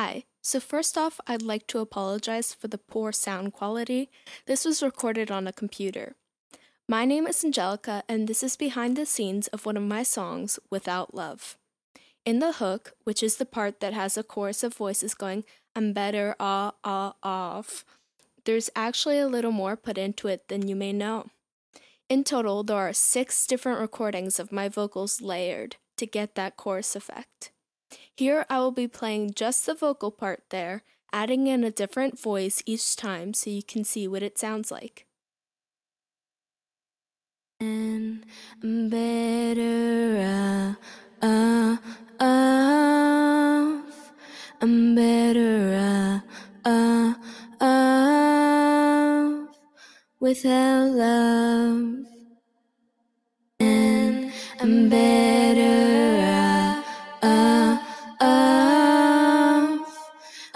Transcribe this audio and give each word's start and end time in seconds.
Hi. 0.00 0.26
So, 0.42 0.60
first 0.60 0.96
off, 0.96 1.18
I'd 1.26 1.42
like 1.42 1.66
to 1.66 1.80
apologize 1.80 2.54
for 2.54 2.68
the 2.68 2.78
poor 2.78 3.10
sound 3.10 3.52
quality. 3.52 4.10
This 4.46 4.64
was 4.64 4.80
recorded 4.80 5.28
on 5.28 5.48
a 5.48 5.52
computer. 5.52 6.14
My 6.88 7.04
name 7.04 7.26
is 7.26 7.44
Angelica, 7.44 8.04
and 8.08 8.28
this 8.28 8.44
is 8.44 8.56
behind 8.56 8.96
the 8.96 9.04
scenes 9.04 9.48
of 9.48 9.66
one 9.66 9.76
of 9.76 9.82
my 9.82 10.04
songs, 10.04 10.60
Without 10.70 11.16
Love. 11.16 11.56
In 12.24 12.38
the 12.38 12.52
hook, 12.52 12.92
which 13.02 13.24
is 13.24 13.38
the 13.38 13.44
part 13.44 13.80
that 13.80 13.92
has 13.92 14.16
a 14.16 14.22
chorus 14.22 14.62
of 14.62 14.72
voices 14.72 15.14
going, 15.14 15.42
I'm 15.74 15.92
better 15.92 16.36
ah 16.38 16.74
ah 16.84 17.14
off, 17.24 17.84
there's 18.44 18.70
actually 18.76 19.18
a 19.18 19.26
little 19.26 19.50
more 19.50 19.74
put 19.74 19.98
into 19.98 20.28
it 20.28 20.46
than 20.46 20.68
you 20.68 20.76
may 20.76 20.92
know. 20.92 21.26
In 22.08 22.22
total, 22.22 22.62
there 22.62 22.76
are 22.76 22.92
six 22.92 23.48
different 23.48 23.80
recordings 23.80 24.38
of 24.38 24.52
my 24.52 24.68
vocals 24.68 25.20
layered 25.20 25.74
to 25.96 26.06
get 26.06 26.36
that 26.36 26.56
chorus 26.56 26.94
effect. 26.94 27.50
Here 28.18 28.44
I 28.50 28.58
will 28.58 28.72
be 28.72 28.88
playing 28.88 29.34
just 29.34 29.64
the 29.64 29.76
vocal 29.76 30.10
part 30.10 30.42
there, 30.50 30.82
adding 31.12 31.46
in 31.46 31.62
a 31.62 31.70
different 31.70 32.18
voice 32.18 32.60
each 32.66 32.96
time 32.96 33.32
so 33.32 33.48
you 33.48 33.62
can 33.62 33.84
see 33.84 34.08
what 34.08 34.24
it 34.24 34.36
sounds 34.36 34.72
like. 34.72 35.06
And 37.60 38.26
better 38.60 40.18
uh, 41.22 41.24
uh, 41.24 41.76
off. 42.18 44.10
I'm 44.62 44.96
better 44.96 46.22
uh, 46.66 46.68
uh, 46.68 47.14
off 47.60 49.58
without 50.18 50.90
love. 50.90 52.04
And 53.60 54.32
I'm 54.58 54.88
better 54.88 55.97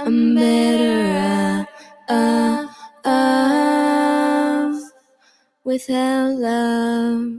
I'm 0.04 0.34
better 0.34 1.64
uh, 2.08 2.66
uh, 3.06 3.08
off 3.08 4.82
without 5.62 6.34
love. 6.34 7.38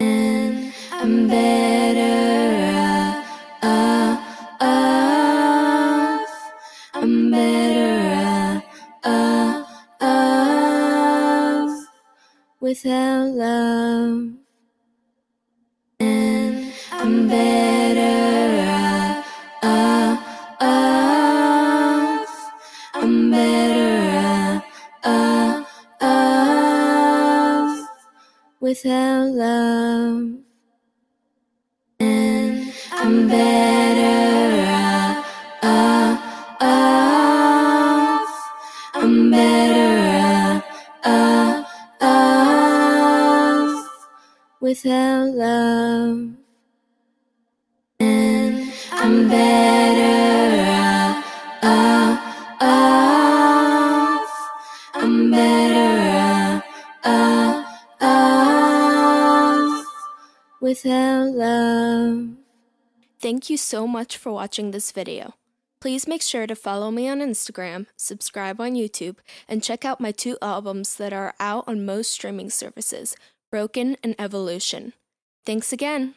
And 0.00 0.72
I'm 0.90 1.28
better 1.28 2.02
uh, 2.74 3.24
uh, 3.62 4.16
off. 4.60 6.28
I'm 6.94 7.30
better 7.30 8.64
uh, 9.04 9.64
uh, 10.00 10.04
off 10.04 11.86
without 12.58 13.28
love. 13.28 14.32
And 16.00 16.72
I'm 16.90 17.28
better 17.28 18.07
I'm 23.08 23.30
better 23.30 24.62
uh, 25.02 25.64
uh, 26.02 26.04
off 26.04 27.88
without 28.60 29.28
love. 29.30 30.34
I'm 32.92 33.28
better 33.28 34.60
uh, 34.68 35.24
uh, 35.62 36.16
off. 36.60 38.28
I'm 38.92 39.30
better 39.30 40.62
uh, 41.04 41.64
uh, 42.02 42.04
off 42.04 43.88
without 44.60 45.28
love. 45.30 46.28
And 48.00 48.72
I'm 48.92 49.28
better 49.30 50.07
Thank 63.20 63.50
you 63.50 63.56
so 63.56 63.86
much 63.86 64.16
for 64.16 64.32
watching 64.32 64.70
this 64.70 64.92
video. 64.92 65.34
Please 65.80 66.06
make 66.08 66.22
sure 66.22 66.46
to 66.46 66.54
follow 66.54 66.90
me 66.90 67.08
on 67.08 67.20
Instagram, 67.20 67.86
subscribe 67.96 68.60
on 68.60 68.72
YouTube, 68.72 69.16
and 69.48 69.62
check 69.62 69.84
out 69.84 70.00
my 70.00 70.12
two 70.12 70.36
albums 70.42 70.96
that 70.96 71.12
are 71.12 71.34
out 71.38 71.64
on 71.66 71.86
most 71.86 72.12
streaming 72.12 72.50
services 72.50 73.16
Broken 73.50 73.96
and 74.02 74.14
Evolution. 74.18 74.92
Thanks 75.46 75.72
again. 75.72 76.16